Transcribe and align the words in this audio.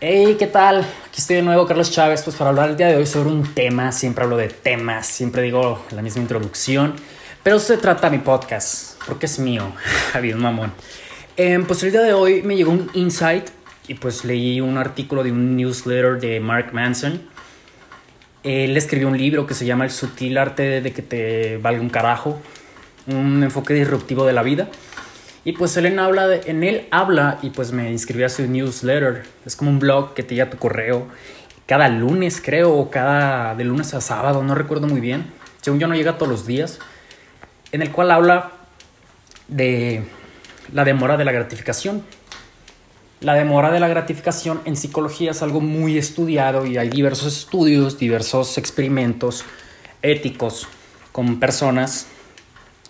Hey, 0.00 0.34
¿qué 0.38 0.48
tal? 0.48 0.80
Aquí 0.80 1.20
estoy 1.20 1.36
de 1.36 1.42
nuevo, 1.42 1.66
Carlos 1.66 1.90
Chávez, 1.90 2.22
pues 2.22 2.34
para 2.34 2.50
hablar 2.50 2.70
el 2.70 2.76
día 2.76 2.88
de 2.88 2.96
hoy 2.96 3.06
sobre 3.06 3.30
un 3.30 3.54
tema. 3.54 3.92
Siempre 3.92 4.24
hablo 4.24 4.36
de 4.36 4.48
temas, 4.48 5.06
siempre 5.06 5.40
digo 5.42 5.84
la 5.92 6.02
misma 6.02 6.20
introducción, 6.20 6.94
pero 7.44 7.60
se 7.60 7.78
trata 7.78 8.10
mi 8.10 8.18
podcast, 8.18 9.00
porque 9.06 9.26
es 9.26 9.38
mío, 9.38 9.72
Javier 10.12 10.36
Mamón. 10.36 10.72
Eh, 11.36 11.62
pues 11.66 11.84
el 11.84 11.92
día 11.92 12.02
de 12.02 12.12
hoy 12.12 12.42
me 12.42 12.56
llegó 12.56 12.72
un 12.72 12.90
insight 12.92 13.48
y 13.86 13.94
pues 13.94 14.24
leí 14.24 14.60
un 14.60 14.78
artículo 14.78 15.22
de 15.22 15.30
un 15.30 15.56
newsletter 15.56 16.20
de 16.20 16.40
Mark 16.40 16.70
Manson. 16.72 17.22
Él 18.42 18.76
escribió 18.76 19.06
un 19.06 19.16
libro 19.16 19.46
que 19.46 19.54
se 19.54 19.64
llama 19.64 19.84
El 19.84 19.90
sutil 19.92 20.36
arte 20.38 20.80
de 20.80 20.92
que 20.92 21.02
te 21.02 21.56
valga 21.58 21.80
un 21.80 21.88
carajo, 21.88 22.42
un 23.06 23.44
enfoque 23.44 23.74
disruptivo 23.74 24.26
de 24.26 24.32
la 24.32 24.42
vida. 24.42 24.68
Y 25.44 25.52
pues 25.52 25.76
él 25.76 25.86
en, 25.86 25.98
habla 25.98 26.26
de, 26.26 26.42
en 26.46 26.64
él 26.64 26.88
habla 26.90 27.38
y 27.42 27.50
pues 27.50 27.72
me 27.72 27.90
inscribí 27.90 28.22
a 28.24 28.28
su 28.28 28.46
newsletter. 28.46 29.24
Es 29.44 29.56
como 29.56 29.70
un 29.70 29.78
blog 29.78 30.14
que 30.14 30.22
te 30.22 30.34
llega 30.34 30.50
tu 30.50 30.56
correo 30.56 31.06
cada 31.66 31.88
lunes, 31.88 32.42
creo, 32.44 32.74
o 32.74 32.90
cada 32.90 33.54
de 33.54 33.64
lunes 33.64 33.94
a 33.94 34.00
sábado, 34.00 34.42
no 34.42 34.54
recuerdo 34.54 34.86
muy 34.86 35.00
bien. 35.00 35.32
Según 35.60 35.80
yo 35.80 35.86
no 35.86 35.94
llega 35.94 36.18
todos 36.18 36.30
los 36.30 36.46
días. 36.46 36.78
En 37.72 37.82
el 37.82 37.90
cual 37.90 38.10
habla 38.10 38.52
de 39.48 40.04
la 40.72 40.84
demora 40.84 41.16
de 41.16 41.24
la 41.24 41.32
gratificación. 41.32 42.02
La 43.20 43.34
demora 43.34 43.70
de 43.70 43.80
la 43.80 43.88
gratificación 43.88 44.60
en 44.66 44.76
psicología 44.76 45.30
es 45.30 45.42
algo 45.42 45.60
muy 45.60 45.96
estudiado 45.96 46.66
y 46.66 46.76
hay 46.76 46.90
diversos 46.90 47.38
estudios, 47.38 47.98
diversos 47.98 48.58
experimentos 48.58 49.44
éticos 50.02 50.68
con 51.12 51.40
personas 51.40 52.08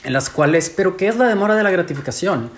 en 0.04 0.12
las 0.12 0.30
cuales, 0.30 0.70
pero 0.70 0.96
¿qué 0.96 1.08
es 1.08 1.16
la 1.16 1.26
demora 1.26 1.56
de 1.56 1.62
la 1.62 1.70
gratificación? 1.70 2.50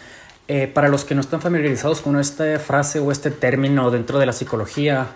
Eh, 0.48 0.68
para 0.72 0.88
los 0.88 1.04
que 1.04 1.14
no 1.14 1.20
están 1.20 1.40
familiarizados 1.40 2.00
con 2.00 2.18
esta 2.18 2.58
frase 2.58 3.00
o 3.00 3.10
este 3.10 3.30
término 3.30 3.90
dentro 3.90 4.18
de 4.18 4.26
la 4.26 4.32
psicología, 4.32 5.06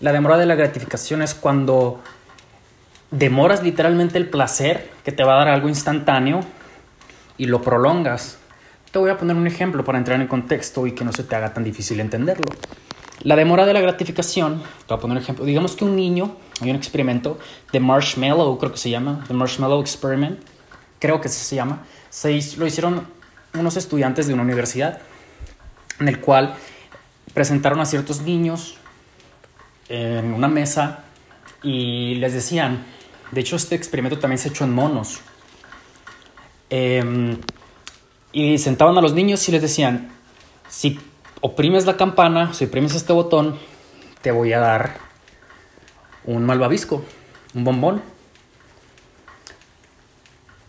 la 0.00 0.12
demora 0.12 0.38
de 0.38 0.46
la 0.46 0.54
gratificación 0.54 1.22
es 1.22 1.34
cuando 1.34 2.00
demoras 3.10 3.62
literalmente 3.62 4.18
el 4.18 4.28
placer 4.28 4.90
que 5.04 5.12
te 5.12 5.22
va 5.24 5.34
a 5.34 5.38
dar 5.38 5.48
algo 5.48 5.68
instantáneo 5.68 6.40
y 7.36 7.46
lo 7.46 7.62
prolongas. 7.62 8.38
Te 8.90 8.98
voy 8.98 9.10
a 9.10 9.18
poner 9.18 9.36
un 9.36 9.46
ejemplo 9.46 9.84
para 9.84 9.98
entrar 9.98 10.20
en 10.20 10.26
contexto 10.26 10.86
y 10.86 10.92
que 10.92 11.04
no 11.04 11.12
se 11.12 11.24
te 11.24 11.34
haga 11.36 11.52
tan 11.52 11.64
difícil 11.64 12.00
entenderlo. 12.00 12.44
La 13.22 13.36
demora 13.36 13.66
de 13.66 13.72
la 13.72 13.80
gratificación, 13.80 14.60
te 14.60 14.88
voy 14.88 14.98
a 14.98 15.00
poner 15.00 15.16
un 15.16 15.22
ejemplo. 15.22 15.44
Digamos 15.44 15.76
que 15.76 15.84
un 15.84 15.96
niño, 15.96 16.36
hay 16.60 16.70
un 16.70 16.76
experimento 16.76 17.38
de 17.72 17.80
Marshmallow, 17.80 18.58
creo 18.58 18.72
que 18.72 18.78
se 18.78 18.90
llama, 18.90 19.24
The 19.28 19.34
Marshmallow 19.34 19.80
Experiment, 19.80 20.40
creo 20.98 21.20
que 21.20 21.28
se 21.28 21.56
llama, 21.56 21.84
se 22.10 22.40
lo 22.56 22.66
hicieron 22.66 23.06
unos 23.54 23.76
estudiantes 23.76 24.26
de 24.26 24.34
una 24.34 24.42
universidad, 24.42 25.00
en 26.00 26.08
el 26.08 26.20
cual 26.20 26.54
presentaron 27.32 27.80
a 27.80 27.86
ciertos 27.86 28.22
niños 28.22 28.76
en 29.88 30.32
una 30.32 30.48
mesa 30.48 31.04
y 31.62 32.16
les 32.16 32.32
decían, 32.32 32.84
de 33.30 33.40
hecho 33.40 33.56
este 33.56 33.74
experimento 33.74 34.18
también 34.18 34.38
se 34.38 34.48
ha 34.48 34.50
hecho 34.52 34.64
en 34.64 34.74
monos, 34.74 35.20
eh, 36.70 37.36
y 38.32 38.58
sentaban 38.58 38.98
a 38.98 39.00
los 39.00 39.14
niños 39.14 39.48
y 39.48 39.52
les 39.52 39.62
decían, 39.62 40.10
si 40.68 40.98
oprimes 41.40 41.86
la 41.86 41.96
campana, 41.96 42.52
si 42.52 42.64
oprimes 42.64 42.94
este 42.94 43.12
botón, 43.12 43.56
te 44.22 44.32
voy 44.32 44.52
a 44.52 44.58
dar 44.58 44.96
un 46.24 46.44
malvavisco, 46.44 47.04
un 47.54 47.64
bombón 47.64 48.13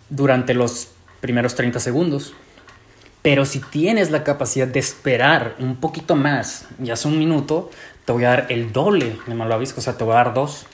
durante 0.09 0.53
los 0.53 0.89
primeros 1.21 1.55
30 1.55 1.79
segundos. 1.79 2.33
Pero 3.21 3.45
si 3.45 3.59
tienes 3.59 4.11
la 4.11 4.23
capacidad 4.23 4.67
de 4.67 4.79
esperar 4.79 5.55
un 5.59 5.77
poquito 5.77 6.15
más, 6.15 6.67
ya 6.77 6.95
sea 6.95 7.09
un 7.09 7.17
minuto, 7.17 7.71
te 8.05 8.11
voy 8.11 8.23
a 8.23 8.29
dar 8.29 8.45
el 8.49 8.71
doble 8.71 9.17
de 9.25 9.33
malvavisco, 9.33 9.79
o 9.79 9.83
sea, 9.83 9.97
te 9.97 10.03
voy 10.03 10.13
a 10.13 10.17
dar 10.17 10.33
dos. 10.35 10.67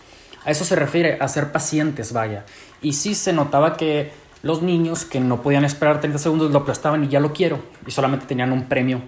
A 0.44 0.52
eso 0.52 0.66
se 0.66 0.76
refiere, 0.76 1.18
a 1.22 1.28
ser 1.30 1.54
pacientes, 1.54 2.12
vaya. 2.12 2.46
Y 2.82 2.94
sí 2.94 3.16
se 3.16 3.32
notaba 3.32 3.78
que 3.78 4.12
los 4.44 4.62
niños 4.62 5.06
que 5.06 5.22
no 5.22 5.42
podían 5.42 5.64
esperar 5.64 6.02
30 6.02 6.20
segundos 6.20 6.52
lo 6.52 6.60
aplastaban 6.60 7.06
y 7.06 7.08
ya 7.08 7.20
lo 7.20 7.32
quiero, 7.32 7.64
y 7.86 7.92
solamente 7.92 8.26
tenían 8.26 8.52
un 8.52 8.68
premio. 8.68 9.02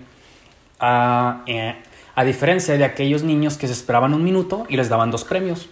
A, 0.80 1.44
eh, 1.46 1.76
a 2.16 2.24
diferencia 2.24 2.78
de 2.78 2.86
aquellos 2.86 3.24
niños 3.24 3.58
que 3.58 3.68
se 3.68 3.74
esperaban 3.74 4.14
un 4.14 4.24
minuto 4.24 4.66
y 4.70 4.78
les 4.78 4.90
daban 4.90 5.12
dos 5.12 5.24
premios. 5.24 5.68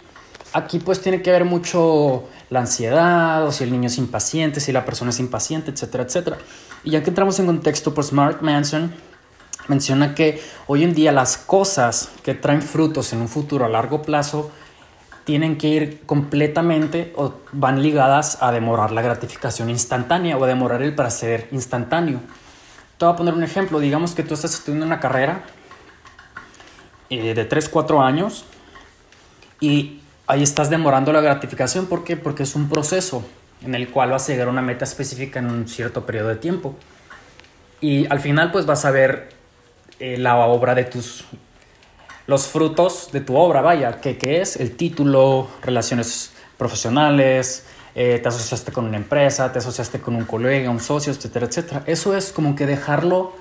Aquí 0.54 0.78
pues 0.78 1.00
tiene 1.00 1.22
que 1.22 1.30
ver 1.30 1.44
mucho 1.44 2.24
la 2.50 2.60
ansiedad, 2.60 3.46
o 3.46 3.52
si 3.52 3.64
el 3.64 3.72
niño 3.72 3.86
es 3.86 3.96
impaciente, 3.96 4.60
si 4.60 4.70
la 4.70 4.84
persona 4.84 5.10
es 5.10 5.18
impaciente, 5.18 5.70
etcétera, 5.70 6.04
etcétera. 6.04 6.38
Y 6.84 6.90
ya 6.90 7.02
que 7.02 7.08
entramos 7.08 7.38
en 7.38 7.46
contexto, 7.46 7.94
pues 7.94 8.12
Mark 8.12 8.38
Manson 8.42 8.92
menciona 9.68 10.14
que 10.14 10.42
hoy 10.66 10.84
en 10.84 10.92
día 10.92 11.12
las 11.12 11.38
cosas 11.38 12.10
que 12.22 12.34
traen 12.34 12.60
frutos 12.60 13.12
en 13.12 13.20
un 13.20 13.28
futuro 13.28 13.64
a 13.64 13.68
largo 13.68 14.02
plazo 14.02 14.50
tienen 15.24 15.56
que 15.56 15.68
ir 15.68 16.02
completamente 16.04 17.12
o 17.16 17.34
van 17.52 17.80
ligadas 17.80 18.42
a 18.42 18.50
demorar 18.50 18.90
la 18.90 19.02
gratificación 19.02 19.70
instantánea 19.70 20.36
o 20.36 20.44
a 20.44 20.48
demorar 20.48 20.82
el 20.82 20.94
placer 20.94 21.48
instantáneo. 21.52 22.20
Te 22.98 23.04
voy 23.04 23.14
a 23.14 23.16
poner 23.16 23.34
un 23.34 23.42
ejemplo. 23.42 23.78
Digamos 23.78 24.14
que 24.14 24.22
tú 24.22 24.34
estás 24.34 24.54
estudiando 24.54 24.84
una 24.84 25.00
carrera 25.00 25.44
eh, 27.08 27.34
de 27.34 27.44
3, 27.44 27.68
4 27.68 28.02
años 28.02 28.44
y 29.60 30.01
ahí 30.26 30.42
estás 30.42 30.70
demorando 30.70 31.12
la 31.12 31.20
gratificación. 31.20 31.86
¿Por 31.86 32.04
qué? 32.04 32.16
Porque 32.16 32.42
es 32.42 32.54
un 32.54 32.68
proceso 32.68 33.24
en 33.64 33.74
el 33.74 33.90
cual 33.90 34.10
vas 34.10 34.28
a 34.28 34.32
llegar 34.32 34.48
a 34.48 34.50
una 34.50 34.62
meta 34.62 34.84
específica 34.84 35.38
en 35.38 35.46
un 35.46 35.68
cierto 35.68 36.04
periodo 36.04 36.28
de 36.28 36.36
tiempo. 36.36 36.74
Y 37.80 38.06
al 38.10 38.20
final 38.20 38.50
pues 38.52 38.66
vas 38.66 38.84
a 38.84 38.90
ver 38.90 39.30
eh, 39.98 40.16
la 40.18 40.36
obra 40.36 40.74
de 40.74 40.84
tus... 40.84 41.24
los 42.26 42.46
frutos 42.46 43.10
de 43.12 43.20
tu 43.20 43.36
obra, 43.36 43.60
vaya, 43.60 44.00
que, 44.00 44.40
es 44.40 44.56
el 44.56 44.76
título, 44.76 45.48
relaciones 45.62 46.32
profesionales, 46.56 47.66
eh, 47.94 48.20
te 48.22 48.28
asociaste 48.28 48.72
con 48.72 48.86
una 48.86 48.96
empresa, 48.96 49.52
te 49.52 49.58
asociaste 49.58 50.00
con 50.00 50.14
un 50.14 50.24
colega, 50.24 50.70
un 50.70 50.80
socio, 50.80 51.12
etcétera, 51.12 51.46
etcétera. 51.46 51.82
Eso 51.86 52.16
es 52.16 52.32
como 52.32 52.54
que 52.54 52.66
dejarlo, 52.66 53.34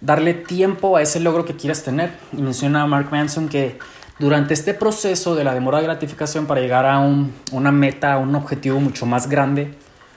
darle 0.00 0.34
tiempo 0.34 0.96
a 0.96 1.02
ese 1.02 1.20
logro 1.20 1.44
que 1.44 1.56
quieras 1.56 1.82
tener. 1.82 2.12
Y 2.32 2.42
menciona 2.42 2.86
Mark 2.86 3.08
Manson 3.10 3.48
que 3.48 3.78
durante 4.18 4.54
este 4.54 4.74
proceso 4.74 5.34
de 5.34 5.44
la 5.44 5.54
demora 5.54 5.78
de 5.78 5.84
gratificación 5.84 6.46
para 6.46 6.60
llegar 6.60 6.86
a 6.86 6.98
un, 6.98 7.34
una 7.50 7.72
meta, 7.72 8.14
a 8.14 8.18
un 8.18 8.34
objetivo 8.34 8.80
mucho 8.80 9.06
más 9.06 9.28
grande, 9.28 9.74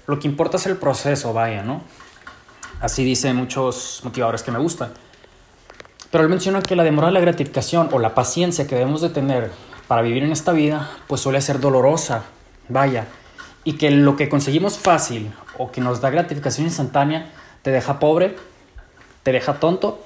lo 0.08 0.20
que 0.20 0.28
importa 0.28 0.58
es 0.58 0.66
el 0.68 0.78
proceso, 0.78 1.34
vaya, 1.34 1.64
¿no? 1.64 1.82
Así 2.82 3.04
dicen 3.04 3.36
muchos 3.36 4.02
motivadores 4.04 4.44
que 4.44 4.52
me 4.52 4.60
gustan. 4.60 4.92
Pero 6.12 6.24
él 6.24 6.30
menciona 6.30 6.62
que 6.62 6.76
la 6.76 6.84
demora 6.84 7.08
de 7.08 7.14
la 7.14 7.20
gratificación 7.20 7.90
o 7.92 8.00
la 8.00 8.14
paciencia 8.14 8.68
que 8.68 8.76
debemos 8.76 9.02
de 9.02 9.10
tener 9.10 9.52
para 9.88 10.02
vivir 10.02 10.24
en 10.24 10.32
esta 10.32 10.52
vida, 10.52 10.90
pues 11.08 11.22
suele 11.22 11.42
ser 11.42 11.60
dolorosa, 11.60 12.24
vaya, 12.70 13.06
y 13.64 13.74
que 13.74 13.90
lo 13.92 14.16
que 14.16 14.30
conseguimos 14.30 14.78
fácil 14.78 15.32
o 15.58 15.72
que 15.72 15.82
nos 15.82 16.02
da 16.02 16.10
gratificación 16.10 16.68
instantánea 16.68 17.32
te 17.64 17.72
deja 17.72 18.00
pobre, 18.00 18.36
te 19.24 19.32
deja 19.32 19.56
tonto 19.60 20.04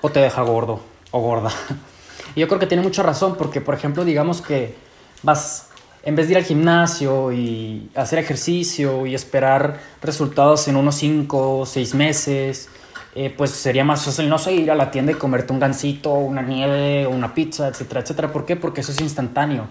o 0.00 0.08
te 0.08 0.20
deja 0.20 0.42
gordo 0.42 0.80
o 1.10 1.20
gorda. 1.20 1.52
Y 2.34 2.40
yo 2.40 2.48
creo 2.48 2.58
que 2.58 2.66
tiene 2.66 2.82
mucha 2.82 3.02
razón 3.02 3.36
porque, 3.36 3.60
por 3.60 3.74
ejemplo, 3.74 4.04
digamos 4.04 4.40
que 4.40 4.74
vas, 5.22 5.68
en 6.02 6.16
vez 6.16 6.28
de 6.28 6.32
ir 6.32 6.38
al 6.38 6.44
gimnasio 6.44 7.32
y 7.32 7.90
hacer 7.94 8.18
ejercicio 8.18 9.06
y 9.06 9.14
esperar 9.14 9.80
resultados 10.00 10.66
en 10.68 10.76
unos 10.76 10.96
5 10.96 11.60
o 11.60 11.66
6 11.66 11.94
meses, 11.94 12.68
eh, 13.14 13.32
pues 13.36 13.50
sería 13.50 13.84
más 13.84 14.04
fácil, 14.04 14.28
no 14.28 14.38
sé, 14.38 14.54
ir 14.54 14.70
a 14.70 14.74
la 14.74 14.90
tienda 14.90 15.12
y 15.12 15.16
comerte 15.16 15.52
un 15.52 15.60
gansito, 15.60 16.14
una 16.14 16.40
nieve, 16.40 17.06
una 17.06 17.34
pizza, 17.34 17.68
etcétera, 17.68 18.00
etcétera. 18.00 18.32
¿Por 18.32 18.46
qué? 18.46 18.56
Porque 18.56 18.80
eso 18.80 18.92
es 18.92 19.00
instantáneo. 19.00 19.66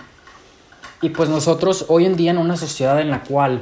Y 1.01 1.09
pues 1.09 1.29
nosotros 1.29 1.85
hoy 1.87 2.05
en 2.05 2.15
día 2.15 2.29
en 2.29 2.37
una 2.37 2.55
sociedad 2.55 3.01
en 3.01 3.09
la 3.09 3.23
cual 3.23 3.61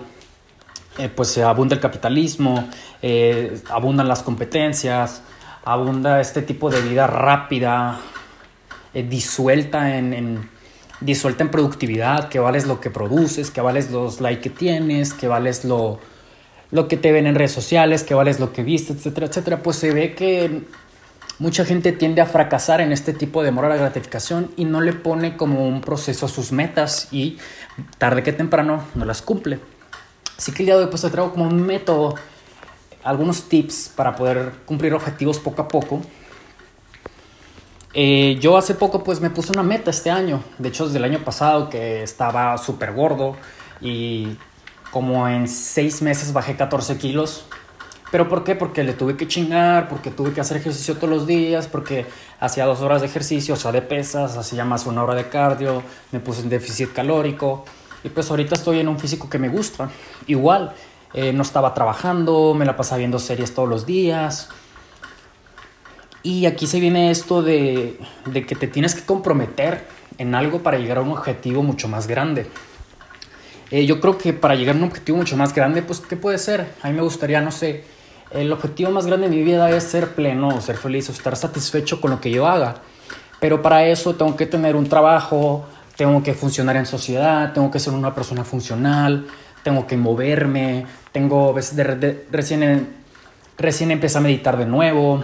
eh, 0.98 1.08
pues 1.08 1.38
abunda 1.38 1.76
el 1.76 1.80
capitalismo, 1.80 2.68
eh, 3.02 3.62
abundan 3.70 4.10
las 4.10 4.22
competencias, 4.22 5.22
abunda 5.64 6.20
este 6.20 6.42
tipo 6.42 6.70
de 6.70 6.82
vida 6.82 7.08
rápida, 7.08 8.02
eh, 8.94 9.04
disuelta 9.04 9.98
en, 9.98 10.50
disuelta 11.02 11.44
en 11.44 11.52
productividad, 11.52 12.30
que 12.30 12.40
vales 12.40 12.66
lo 12.66 12.80
que 12.82 12.90
produces, 12.90 13.52
que 13.52 13.62
vales 13.62 13.92
los 13.92 14.20
likes 14.22 14.42
que 14.42 14.50
tienes, 14.50 15.14
que 15.14 15.28
vales 15.28 15.64
lo, 15.64 16.00
lo 16.72 16.88
que 16.88 16.98
te 16.98 17.12
ven 17.12 17.28
en 17.28 17.36
redes 17.36 17.52
sociales, 17.52 18.04
que 18.04 18.14
vales 18.14 18.40
lo 18.40 18.52
que 18.52 18.64
viste, 18.64 18.94
etcétera, 18.94 19.28
etcétera, 19.28 19.64
pues 19.64 19.78
se 19.78 19.94
ve 19.94 20.16
que 20.16 20.64
mucha 21.38 21.66
gente 21.66 21.92
tiende 21.92 22.22
a 22.22 22.26
fracasar 22.26 22.82
en 22.82 22.92
este 22.92 23.14
tipo 23.14 23.44
de 23.44 23.52
moral 23.52 23.78
gratificación 23.78 24.52
y 24.58 24.66
no 24.66 24.82
le 24.82 24.94
pone 24.94 25.38
como 25.38 25.68
un 25.68 25.82
proceso 25.82 26.26
a 26.26 26.30
sus 26.30 26.52
metas 26.52 27.08
y 27.12 27.38
tarde 27.98 28.24
que 28.24 28.34
temprano 28.34 28.84
no 28.96 29.06
las 29.06 29.22
cumple. 29.22 29.60
Así 30.38 30.52
que 30.52 30.64
el 30.64 30.68
día 30.68 30.78
de 30.78 30.84
hoy 30.84 30.90
pues 30.90 31.02
te 31.02 31.10
traigo 31.10 31.32
como 31.32 31.46
un 31.46 31.62
método, 31.62 32.16
algunos 33.04 33.44
tips 33.48 33.92
para 33.96 34.16
poder 34.16 34.52
cumplir 34.66 34.94
objetivos 34.94 35.40
poco 35.40 35.62
a 35.62 35.68
poco 35.68 36.02
eh, 37.94 38.38
yo 38.40 38.58
hace 38.58 38.76
poco 38.76 39.04
pues 39.04 39.20
me 39.22 39.30
puse 39.30 39.52
una 39.52 39.64
meta 39.64 39.90
este 39.90 40.12
año, 40.12 40.44
de 40.58 40.70
hecho 40.70 40.86
desde 40.86 41.00
el 41.00 41.04
año 41.04 41.20
pasado 41.24 41.70
que 41.70 42.04
estaba 42.04 42.58
súper 42.58 42.94
gordo 42.94 43.36
y 43.82 44.38
como 44.92 45.28
en 45.28 45.48
seis 45.48 46.02
meses 46.02 46.34
bajé 46.34 46.56
14 46.56 46.98
kilos 46.98 47.46
¿Pero 48.12 48.28
por 48.28 48.44
qué? 48.44 48.56
Porque 48.56 48.84
le 48.84 48.94
tuve 48.94 49.16
que 49.16 49.28
chingar, 49.28 49.88
porque 49.88 50.10
tuve 50.10 50.34
que 50.34 50.42
hacer 50.42 50.58
ejercicio 50.58 50.96
todos 50.96 51.10
los 51.10 51.28
días, 51.28 51.68
porque 51.68 52.06
hacía 52.40 52.66
dos 52.66 52.82
horas 52.82 53.02
de 53.02 53.08
ejercicio, 53.08 53.54
o 53.54 53.58
sea, 53.58 53.72
de 53.72 53.82
pesas, 53.82 54.36
hacía 54.38 54.66
más 54.66 54.86
una 54.88 55.04
hora 55.04 55.14
de 55.14 55.30
cardio, 55.30 55.84
me 56.12 56.20
puse 56.20 56.42
en 56.42 56.50
déficit 56.50 56.92
calórico. 56.92 57.66
Y 58.04 58.10
pues 58.10 58.30
ahorita 58.32 58.56
estoy 58.56 58.80
en 58.80 58.88
un 58.88 59.00
físico 59.00 59.30
que 59.30 59.38
me 59.38 59.50
gusta. 59.50 59.90
Igual, 60.26 60.74
eh, 61.14 61.34
no 61.34 61.44
estaba 61.44 61.74
trabajando, 61.74 62.56
me 62.56 62.66
la 62.66 62.76
pasaba 62.76 62.98
viendo 62.98 63.20
series 63.20 63.54
todos 63.54 63.70
los 63.70 63.86
días. 63.86 64.50
Y 66.24 66.46
aquí 66.46 66.68
se 66.68 66.80
viene 66.80 67.12
esto 67.12 67.42
de, 67.42 67.98
de 68.26 68.46
que 68.46 68.56
te 68.56 68.68
tienes 68.68 68.96
que 68.96 69.06
comprometer 69.06 69.86
en 70.18 70.36
algo 70.36 70.62
para 70.62 70.78
llegar 70.78 70.98
a 70.98 71.02
un 71.02 71.12
objetivo 71.12 71.64
mucho 71.64 71.88
más 71.88 72.08
grande. 72.08 72.48
Eh, 73.72 73.86
yo 73.86 74.00
creo 74.00 74.18
que 74.18 74.34
para 74.34 74.56
llegar 74.56 74.76
a 74.76 74.80
un 74.80 74.86
objetivo 74.86 75.18
mucho 75.18 75.38
más 75.38 75.54
grande, 75.54 75.82
pues, 75.82 76.00
¿qué 76.00 76.18
puede 76.18 76.38
ser? 76.38 76.68
A 76.82 76.90
mí 76.90 76.94
me 76.94 77.02
gustaría, 77.02 77.40
no 77.42 77.52
sé, 77.52 77.84
el 78.32 78.52
objetivo 78.52 78.92
más 78.92 79.06
grande 79.06 79.30
de 79.30 79.36
mi 79.36 79.44
vida 79.44 79.70
es 79.70 79.84
ser 79.84 80.10
pleno, 80.10 80.60
ser 80.62 80.78
feliz 80.78 81.10
o 81.10 81.12
estar 81.12 81.36
satisfecho 81.36 82.02
con 82.02 82.12
lo 82.12 82.20
que 82.20 82.32
yo 82.32 82.48
haga. 82.48 82.76
Pero 83.40 83.62
para 83.62 83.86
eso 83.86 84.16
tengo 84.16 84.36
que 84.36 84.46
tener 84.46 84.76
un 84.76 84.90
trabajo, 84.90 85.66
tengo 85.96 86.22
que 86.24 86.34
funcionar 86.34 86.76
en 86.76 86.86
sociedad, 86.86 87.54
tengo 87.54 87.70
que 87.72 87.80
ser 87.80 87.94
una 87.94 88.14
persona 88.14 88.44
funcional, 88.44 89.28
tengo 89.64 89.88
que 89.88 89.98
moverme, 89.98 90.86
tengo 91.12 91.54
de, 91.54 92.26
recién, 92.32 92.90
recién 93.58 93.92
empecé 93.92 94.18
a 94.18 94.22
meditar 94.22 94.58
de 94.58 94.66
nuevo, 94.66 95.24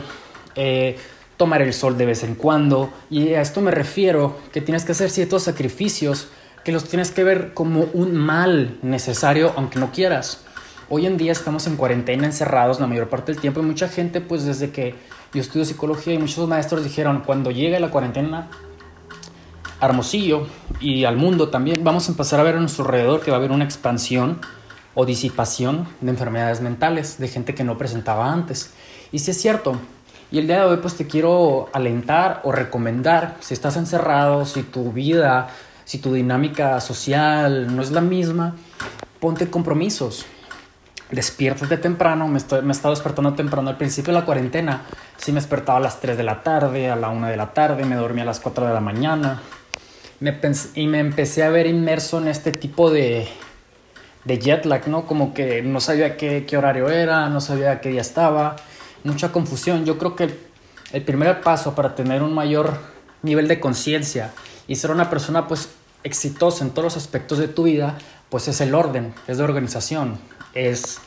eh, 0.55 0.97
tomar 1.37 1.61
el 1.61 1.73
sol 1.73 1.97
de 1.97 2.05
vez 2.05 2.23
en 2.23 2.35
cuando. 2.35 2.91
Y 3.09 3.33
a 3.33 3.41
esto 3.41 3.61
me 3.61 3.71
refiero 3.71 4.37
que 4.51 4.61
tienes 4.61 4.85
que 4.85 4.93
hacer 4.93 5.09
ciertos 5.09 5.43
sacrificios 5.43 6.29
que 6.63 6.71
los 6.71 6.85
tienes 6.85 7.11
que 7.11 7.23
ver 7.23 7.53
como 7.53 7.81
un 7.93 8.15
mal 8.15 8.79
necesario 8.81 9.53
aunque 9.55 9.79
no 9.79 9.91
quieras. 9.91 10.43
Hoy 10.89 11.05
en 11.05 11.17
día 11.17 11.31
estamos 11.31 11.67
en 11.67 11.77
cuarentena, 11.77 12.25
encerrados 12.25 12.79
la 12.79 12.87
mayor 12.87 13.07
parte 13.07 13.31
del 13.31 13.41
tiempo 13.41 13.59
y 13.59 13.63
mucha 13.63 13.87
gente, 13.87 14.21
pues 14.21 14.45
desde 14.45 14.71
que 14.71 14.95
yo 15.33 15.41
estudio 15.41 15.65
psicología 15.65 16.13
y 16.13 16.17
muchos 16.17 16.47
maestros 16.47 16.83
dijeron, 16.83 17.21
cuando 17.25 17.51
llegue 17.51 17.79
la 17.79 17.89
cuarentena, 17.89 18.49
Hermosillo 19.81 20.47
y 20.79 21.05
al 21.05 21.17
mundo 21.17 21.49
también, 21.49 21.83
vamos 21.83 22.07
a 22.07 22.11
empezar 22.11 22.39
a 22.39 22.43
ver 22.43 22.55
a 22.55 22.59
nuestro 22.59 22.85
alrededor 22.85 23.21
que 23.21 23.31
va 23.31 23.37
a 23.37 23.39
haber 23.39 23.51
una 23.51 23.65
expansión 23.65 24.39
o 24.93 25.05
disipación 25.05 25.87
de 26.01 26.11
enfermedades 26.11 26.61
mentales, 26.61 27.17
de 27.17 27.27
gente 27.27 27.53
que 27.53 27.63
no 27.63 27.77
presentaba 27.77 28.31
antes. 28.31 28.73
Y 29.11 29.19
si 29.19 29.31
es 29.31 29.41
cierto, 29.41 29.75
y 30.31 30.39
el 30.39 30.47
día 30.47 30.61
de 30.61 30.65
hoy 30.65 30.77
pues 30.77 30.95
te 30.95 31.07
quiero 31.07 31.69
alentar 31.73 32.41
o 32.43 32.51
recomendar, 32.51 33.37
si 33.39 33.53
estás 33.53 33.77
encerrado, 33.77 34.45
si 34.45 34.63
tu 34.63 34.91
vida, 34.91 35.49
si 35.85 35.99
tu 35.99 36.13
dinámica 36.13 36.81
social 36.81 37.75
no 37.75 37.81
es 37.81 37.91
la 37.91 38.01
misma, 38.01 38.55
ponte 39.19 39.49
compromisos. 39.49 40.25
Despiértate 41.11 41.77
temprano, 41.77 42.27
me, 42.27 42.39
estoy, 42.39 42.63
me 42.63 42.69
he 42.69 42.71
estado 42.71 42.95
despertando 42.95 43.33
temprano 43.33 43.69
al 43.69 43.77
principio 43.77 44.11
de 44.11 44.19
la 44.19 44.25
cuarentena, 44.25 44.81
sí 45.17 45.31
me 45.31 45.39
despertaba 45.39 45.77
a 45.77 45.81
las 45.81 45.99
3 46.01 46.17
de 46.17 46.23
la 46.23 46.41
tarde, 46.41 46.89
a 46.89 46.95
la 46.95 47.09
1 47.09 47.27
de 47.27 47.37
la 47.37 47.53
tarde, 47.53 47.85
me 47.85 47.95
dormía 47.95 48.23
a 48.23 48.25
las 48.25 48.39
4 48.39 48.67
de 48.67 48.73
la 48.73 48.81
mañana. 48.81 49.41
Me 50.19 50.39
y 50.73 50.87
me 50.87 50.99
empecé 50.99 51.43
a 51.43 51.49
ver 51.49 51.67
inmerso 51.67 52.17
en 52.17 52.29
este 52.29 52.51
tipo 52.51 52.89
de, 52.89 53.27
de 54.23 54.39
jet 54.39 54.65
lag, 54.65 54.87
¿no? 54.87 55.05
Como 55.05 55.33
que 55.33 55.61
no 55.61 55.79
sabía 55.79 56.17
qué, 56.17 56.45
qué 56.47 56.57
horario 56.57 56.89
era, 56.89 57.29
no 57.29 57.39
sabía 57.41 57.81
qué 57.81 57.89
día 57.89 58.01
estaba, 58.01 58.55
mucha 59.05 59.31
confusión. 59.31 59.85
Yo 59.85 59.97
creo 59.97 60.15
que 60.15 60.35
el, 60.91 61.03
primer 61.03 61.41
paso 61.41 61.75
para 61.75 61.95
tener 61.95 62.21
un 62.21 62.33
mayor 62.33 62.77
nivel 63.21 63.47
de 63.47 63.59
conciencia 63.59 64.33
y 64.67 64.75
ser 64.75 64.91
una 64.91 65.09
persona 65.09 65.47
pues 65.47 65.69
exitosa 66.03 66.63
en 66.63 66.71
todos 66.71 66.83
los 66.83 66.97
aspectos 66.97 67.37
de 67.37 67.47
tu 67.47 67.63
vida, 67.63 67.97
pues 68.29 68.47
es 68.47 68.61
el 68.61 68.75
orden, 68.75 69.13
es 69.27 69.37
la 69.37 69.43
organización, 69.43 70.19
es 70.53 70.99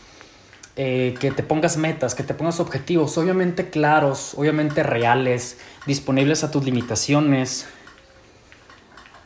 eh, 0.77 1.15
que 1.21 1.31
te 1.31 1.43
pongas 1.43 1.77
metas, 1.77 2.15
que 2.15 2.23
te 2.23 2.35
pongas 2.35 2.61
objetivos, 2.61 3.17
obviamente 3.19 3.71
claros, 3.71 4.35
obviamente 4.37 4.83
reales, 4.83 5.59
disponibles 5.87 6.45
a 6.45 6.51
tus 6.51 6.65
limitaciones, 6.65 7.67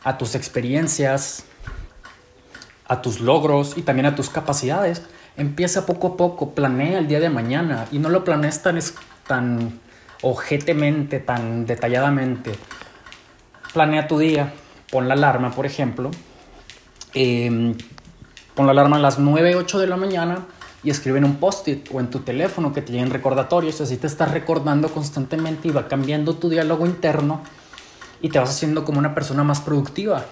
a 0.03 0.17
tus 0.17 0.35
experiencias, 0.35 1.45
a 2.87 3.01
tus 3.01 3.19
logros 3.19 3.77
y 3.77 3.83
también 3.83 4.05
a 4.05 4.15
tus 4.15 4.29
capacidades. 4.29 5.03
Empieza 5.37 5.85
poco 5.85 6.07
a 6.07 6.17
poco, 6.17 6.51
planea 6.51 6.99
el 6.99 7.07
día 7.07 7.19
de 7.19 7.29
mañana 7.29 7.87
y 7.91 7.99
no 7.99 8.09
lo 8.09 8.23
planees 8.23 8.61
tan, 8.61 8.79
tan 9.27 9.79
ojetemente, 10.21 11.19
tan 11.19 11.65
detalladamente. 11.65 12.51
Planea 13.73 14.07
tu 14.07 14.19
día, 14.19 14.53
pon 14.91 15.07
la 15.07 15.15
alarma, 15.15 15.51
por 15.51 15.65
ejemplo. 15.65 16.11
Eh, 17.13 17.75
Pon 18.55 18.67
la 18.67 18.71
alarma 18.71 18.97
a 18.97 18.99
las 18.99 19.17
9, 19.17 19.55
8 19.55 19.79
de 19.79 19.87
la 19.87 19.97
mañana 19.97 20.45
y 20.83 20.91
escribe 20.91 21.17
en 21.17 21.25
un 21.25 21.37
post-it 21.37 21.89
o 21.91 21.99
en 21.99 22.11
tu 22.11 22.19
teléfono 22.19 22.71
que 22.71 22.83
te 22.83 22.91
lleguen 22.91 23.09
recordatorios. 23.09 23.81
Así 23.81 23.97
te 23.97 24.05
estás 24.05 24.29
recordando 24.29 24.89
constantemente 24.89 25.69
y 25.69 25.71
va 25.71 25.87
cambiando 25.87 26.35
tu 26.35 26.49
diálogo 26.49 26.85
interno 26.85 27.41
y 28.21 28.29
te 28.29 28.37
vas 28.37 28.51
haciendo 28.51 28.85
como 28.85 28.99
una 28.99 29.15
persona 29.15 29.43
más 29.43 29.59
productiva. 29.59 30.23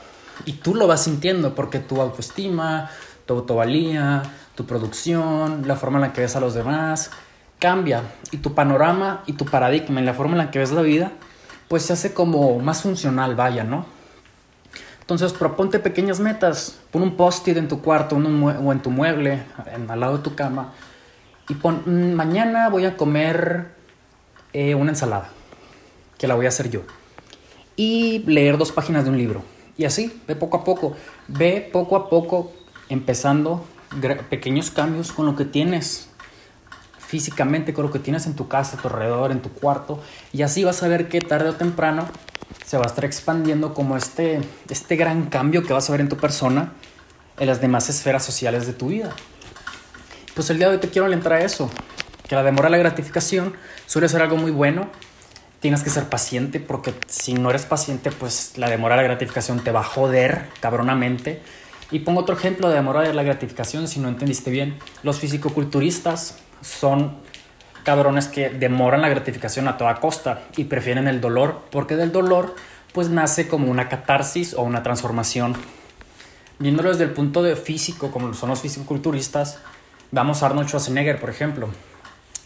Y 0.46 0.54
tú 0.54 0.76
lo 0.76 0.86
vas 0.86 1.04
sintiendo 1.04 1.56
porque 1.56 1.80
tu 1.80 2.00
autoestima, 2.00 2.92
tu 3.26 3.34
autovalía, 3.34 4.22
tu 4.62 4.68
producción, 4.68 5.68
la 5.68 5.76
forma 5.76 5.98
en 5.98 6.02
la 6.02 6.14
que 6.14 6.22
ves 6.22 6.36
a 6.36 6.40
los 6.40 6.54
demás, 6.54 7.10
cambia. 7.58 8.04
Y 8.32 8.38
tu 8.38 8.54
panorama 8.54 9.24
y 9.26 9.34
tu 9.34 9.46
paradigma 9.46 10.02
y 10.02 10.06
la 10.06 10.14
forma 10.14 10.34
en 10.34 10.38
la 10.38 10.52
que 10.52 10.60
ves 10.60 10.72
la 10.72 10.84
vida, 10.84 11.12
pues 11.68 11.84
se 11.84 11.94
hace 11.94 12.14
como 12.14 12.60
más 12.60 12.84
funcional, 12.84 13.36
vaya, 13.36 13.64
¿no? 13.64 13.86
Entonces, 15.00 15.34
proponte 15.34 15.80
pequeñas 15.80 16.20
metas. 16.20 16.80
Pon 16.92 17.02
un 17.02 17.18
post-it 17.18 17.58
en 17.58 17.68
tu 17.68 17.82
cuarto 17.82 18.16
o 18.16 18.72
en 18.72 18.82
tu 18.82 18.92
mueble, 18.92 19.44
al 19.90 20.00
lado 20.00 20.18
de 20.18 20.24
tu 20.24 20.36
cama. 20.36 20.74
Y 21.50 21.56
pon, 21.56 21.82
mm, 21.86 22.14
mañana 22.14 22.70
voy 22.70 22.86
a 22.86 22.96
comer 22.96 23.72
eh, 24.54 24.76
una 24.76 24.92
ensalada, 24.92 25.30
que 26.20 26.28
la 26.28 26.36
voy 26.36 26.46
a 26.46 26.50
hacer 26.50 26.70
yo. 26.70 26.82
Y 27.76 28.20
leer 28.28 28.60
dos 28.60 28.72
páginas 28.72 29.06
de 29.06 29.10
un 29.10 29.18
libro. 29.18 29.44
Y 29.76 29.86
así, 29.86 30.22
ve 30.28 30.36
poco 30.36 30.58
a 30.58 30.64
poco. 30.64 30.96
Ve 31.28 31.68
poco 31.74 31.96
a 31.96 32.10
poco 32.10 32.54
empezando 32.90 33.66
pequeños 34.30 34.72
cambios 34.72 35.12
con 35.12 35.26
lo 35.26 35.36
que 35.36 35.46
tienes 35.46 36.08
físicamente, 37.00 37.74
con 37.74 37.86
lo 37.86 37.92
que 37.92 38.00
tienes 38.00 38.26
en 38.26 38.36
tu 38.36 38.48
casa, 38.48 38.78
a 38.78 38.82
tu 38.82 38.88
alrededor, 38.88 39.32
en 39.32 39.42
tu 39.42 39.50
cuarto. 39.50 40.02
Y 40.32 40.44
así 40.44 40.64
vas 40.64 40.82
a 40.82 40.88
ver 40.88 41.10
que 41.10 41.20
tarde 41.20 41.50
o 41.50 41.56
temprano 41.56 42.08
se 42.66 42.78
va 42.78 42.84
a 42.86 42.88
estar 42.88 43.04
expandiendo 43.04 43.74
como 43.74 43.98
este, 43.98 44.40
este 44.70 44.96
gran 44.96 45.26
cambio 45.26 45.64
que 45.64 45.74
vas 45.74 45.90
a 45.90 45.92
ver 45.92 46.02
en 46.02 46.10
tu 46.10 46.18
persona 46.18 46.72
en 47.38 47.48
las 47.48 47.60
demás 47.60 47.90
esferas 47.90 48.24
sociales 48.24 48.66
de 48.66 48.74
tu 48.74 48.88
vida. 48.88 49.10
Pues 50.36 50.50
el 50.50 50.58
día 50.58 50.70
de 50.70 50.76
hoy 50.76 50.80
te 50.80 50.90
quiero 50.90 51.06
alentar 51.06 51.34
a 51.34 51.42
eso, 51.42 51.70
que 52.28 52.36
la 52.36 52.44
demora 52.44 52.68
de 52.68 52.72
la 52.72 52.78
gratificación 52.78 53.56
suele 53.88 54.08
ser 54.08 54.22
algo 54.22 54.38
muy 54.38 54.52
bueno. 54.52 54.90
Tienes 55.60 55.84
que 55.84 55.90
ser 55.90 56.08
paciente 56.08 56.60
porque 56.60 56.94
si 57.08 57.34
no 57.34 57.50
eres 57.50 57.66
paciente, 57.66 58.12
pues 58.12 58.58
la 58.58 58.70
demora 58.70 58.96
de 58.96 59.02
la 59.02 59.08
gratificación 59.10 59.60
te 59.60 59.72
va 59.72 59.82
a 59.82 59.84
joder 59.84 60.48
cabronamente. 60.62 61.42
Y 61.92 62.00
pongo 62.00 62.22
otro 62.22 62.36
ejemplo 62.36 62.70
de 62.70 62.76
demora 62.76 63.02
de 63.02 63.14
la 63.14 63.24
gratificación, 63.24 63.88
si 63.88 64.00
no 64.00 64.08
entendiste 64.08 64.50
bien. 64.50 64.78
Los 65.04 65.20
fisicoculturistas 65.20 66.38
son 66.62 67.18
cabrones 67.84 68.28
que 68.28 68.50
demoran 68.50 69.02
la 69.02 69.10
gratificación 69.10 69.68
a 69.68 69.78
toda 69.78 69.96
costa 69.96 70.44
y 70.56 70.66
prefieren 70.66 71.08
el 71.08 71.20
dolor, 71.20 71.62
porque 71.72 71.96
del 71.96 72.12
dolor 72.12 72.56
pues 72.94 73.10
nace 73.10 73.48
como 73.48 73.70
una 73.72 73.90
catarsis 73.90 74.54
o 74.54 74.62
una 74.62 74.84
transformación. 74.84 75.56
Viéndolo 76.60 76.90
desde 76.90 77.06
el 77.06 77.12
punto 77.12 77.42
de 77.42 77.56
físico, 77.56 78.12
como 78.12 78.34
son 78.34 78.50
los 78.50 78.62
fisiculturistas, 78.62 79.60
vamos 80.12 80.44
a 80.44 80.48
Arnold 80.48 80.68
Schwarzenegger, 80.68 81.20
por 81.20 81.30
ejemplo, 81.30 81.70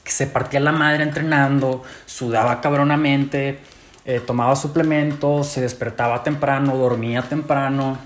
que 0.03 0.11
se 0.11 0.27
partía 0.27 0.59
la 0.59 0.71
madre 0.71 1.03
entrenando, 1.03 1.83
sudaba 2.05 2.61
cabronamente, 2.61 3.59
eh, 4.05 4.21
tomaba 4.25 4.55
suplementos, 4.55 5.47
se 5.47 5.61
despertaba 5.61 6.23
temprano, 6.23 6.77
dormía 6.77 7.23
temprano, 7.23 7.97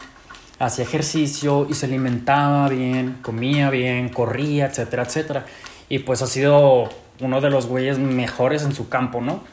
hacía 0.59 0.83
ejercicio 0.83 1.65
y 1.69 1.73
se 1.73 1.85
alimentaba 1.85 2.69
bien, 2.69 3.17
comía 3.21 3.69
bien, 3.69 4.09
corría, 4.09 4.67
etcétera, 4.67 5.03
etcétera. 5.03 5.45
Y 5.87 5.99
pues 5.99 6.21
ha 6.21 6.27
sido 6.27 6.89
uno 7.21 7.41
de 7.41 7.49
los 7.49 7.67
güeyes 7.67 7.97
mejores 7.97 8.63
en 8.63 8.73
su 8.73 8.89
campo, 8.89 9.21
¿no? 9.21 9.43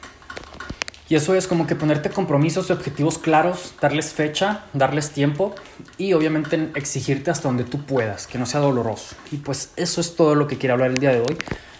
Y 1.09 1.15
eso 1.15 1.35
es 1.35 1.47
como 1.47 1.67
que 1.67 1.75
ponerte 1.75 2.09
compromisos 2.09 2.69
y 2.69 2.73
objetivos 2.73 3.17
claros, 3.17 3.75
darles 3.79 4.13
fecha, 4.13 4.65
darles 4.73 5.11
tiempo 5.11 5.55
y 5.97 6.11
obviamente 6.11 6.69
exigirte 6.75 7.31
hasta 7.31 7.47
donde 7.47 7.63
tú 7.63 7.85
puedas, 7.85 8.27
que 8.27 8.37
no 8.37 8.45
sea 8.45 8.59
doloroso. 8.59 9.15
Y 9.31 9.37
pues 9.37 9.71
eso 9.77 10.01
es 10.01 10.17
todo 10.17 10.35
lo 10.35 10.47
que 10.47 10.57
quiero 10.57 10.73
hablar 10.73 10.89
el 10.89 10.97
día 10.97 11.11
de 11.11 11.21
hoy. 11.21 11.37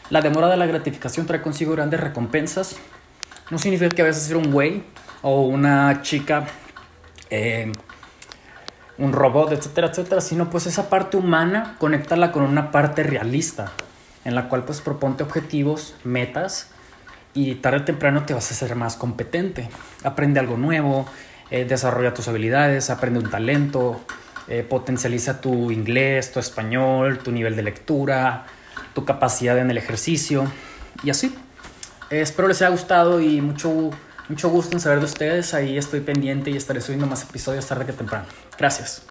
La 0.10 0.22
demora 0.22 0.48
de 0.48 0.56
la 0.56 0.66
gratificación 0.66 1.26
trae 1.26 1.42
consigo 1.42 1.74
grandes 1.74 2.00
recompensas. 2.00 2.78
No 3.52 3.58
significa 3.58 3.94
que 3.94 4.02
vayas 4.02 4.18
a 4.18 4.22
ser 4.22 4.38
un 4.38 4.50
güey 4.50 4.84
o 5.22 5.42
una 5.42 6.02
chica, 6.04 6.48
eh, 7.30 7.74
un 8.98 9.14
robot, 9.14 9.52
etcétera, 9.52 9.88
etcétera, 9.88 10.22
sino 10.22 10.50
pues 10.50 10.66
esa 10.66 10.90
parte 10.90 11.18
humana, 11.18 11.76
conectarla 11.80 12.32
con 12.32 12.44
una 12.44 12.72
parte 12.72 13.04
realista 13.04 13.72
en 14.26 14.36
la 14.36 14.50
cual 14.50 14.64
pues 14.64 14.82
proponte 14.82 15.24
objetivos, 15.24 15.96
metas 16.04 16.70
y 17.34 17.56
tarde 17.56 17.78
o 17.78 17.86
temprano 17.86 18.26
te 18.26 18.34
vas 18.34 18.52
a 18.52 18.54
hacer 18.54 18.76
más 18.76 18.96
competente. 18.96 19.70
Aprende 20.04 20.40
algo 20.40 20.58
nuevo, 20.58 21.06
eh, 21.50 21.66
desarrolla 21.66 22.14
tus 22.14 22.28
habilidades, 22.28 22.90
aprende 22.90 23.20
un 23.20 23.30
talento, 23.30 24.02
eh, 24.50 24.66
potencializa 24.68 25.40
tu 25.40 25.72
inglés, 25.72 26.32
tu 26.32 26.40
español, 26.40 27.20
tu 27.20 27.32
nivel 27.32 27.56
de 27.56 27.64
lectura, 27.64 28.46
tu 28.94 29.06
capacidad 29.06 29.58
en 29.58 29.72
el 29.72 29.78
ejercicio 29.78 30.46
y 31.04 31.10
así. 31.10 31.34
espero 32.10 32.48
les 32.48 32.62
haya 32.62 32.72
gustado 32.72 33.22
y 33.22 33.42
mucho, 33.42 33.92
mucho 34.30 34.50
gusto 34.50 34.76
en 34.76 34.80
saber 34.80 35.00
de 35.00 35.06
ustedes. 35.06 35.54
Ahí 35.54 35.78
estoy 35.78 36.02
pendiente 36.02 36.50
y 36.50 36.58
estaré 36.58 36.82
subiendo 36.82 37.08
más 37.08 37.24
episodios 37.24 37.66
tarde 37.66 37.86
que 37.86 37.94
temprano. 37.94 38.26
Gracias. 38.58 39.02